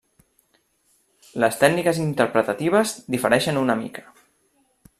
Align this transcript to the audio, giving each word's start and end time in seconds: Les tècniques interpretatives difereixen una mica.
Les 1.43 1.59
tècniques 1.63 1.99
interpretatives 2.05 2.95
difereixen 3.17 3.61
una 3.65 3.77
mica. 3.83 4.07